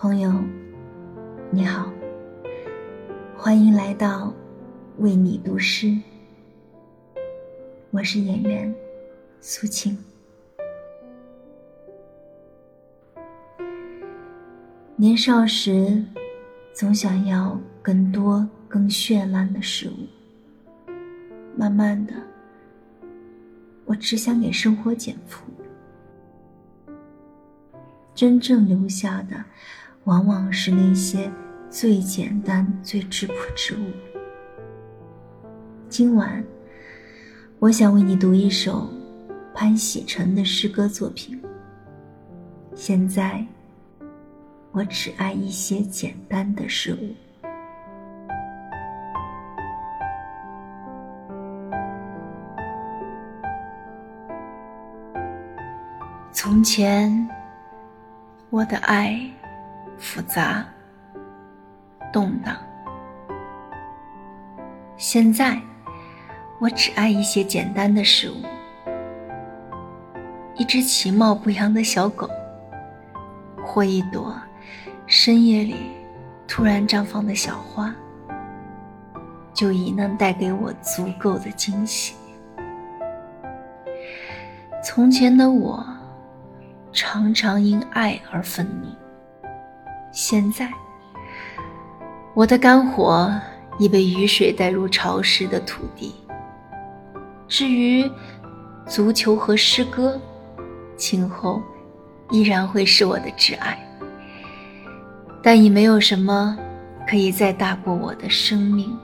[0.00, 0.32] 朋友，
[1.50, 1.92] 你好，
[3.36, 4.32] 欢迎来到
[4.98, 5.92] 为你读诗。
[7.90, 8.72] 我是演员
[9.40, 9.98] 苏青。
[14.94, 16.00] 年少时，
[16.72, 20.92] 总想要更多、更绚烂的事物。
[21.56, 22.14] 慢慢的，
[23.84, 25.42] 我只想给生活减负。
[28.14, 29.44] 真正留下的，
[30.04, 31.30] 往往是那些
[31.68, 33.90] 最简单、最质朴之物。
[35.88, 36.42] 今晚，
[37.58, 38.88] 我想为你读一首
[39.54, 41.40] 潘喜成的诗歌作品。
[42.74, 43.44] 现在，
[44.72, 47.14] 我只爱一些简单的事物。
[56.32, 57.28] 从前。
[58.50, 59.20] 我的爱
[59.98, 60.64] 复杂、
[62.12, 62.56] 动荡。
[64.96, 65.60] 现在，
[66.60, 68.42] 我只爱一些简单的事物：
[70.54, 72.28] 一只其貌不扬的小狗，
[73.64, 74.34] 或一朵
[75.06, 75.76] 深夜里
[76.46, 77.94] 突然绽放的小花，
[79.52, 82.14] 就已能带给我足够的惊喜。
[84.82, 85.84] 从前的我。
[86.90, 88.88] 常常因爱而愤怒。
[90.30, 90.70] 现在，
[92.34, 93.32] 我的肝火
[93.78, 96.14] 已被雨水带入潮湿的土地。
[97.48, 98.04] 至于
[98.86, 100.20] 足球和诗歌，
[100.98, 101.62] 今后
[102.30, 103.82] 依然会是我的挚爱。
[105.42, 106.58] 但已没有什么
[107.08, 108.94] 可以再大过我的生命。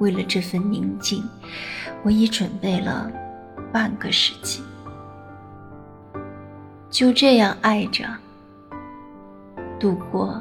[0.00, 1.26] 为了这份宁静，
[2.02, 3.10] 我已准备了
[3.72, 4.62] 半个世纪。
[6.90, 8.04] 就这样爱着，
[9.78, 10.40] 度过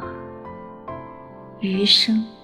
[1.60, 2.35] 余生。